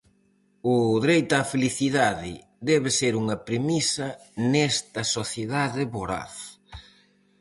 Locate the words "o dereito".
0.73-1.33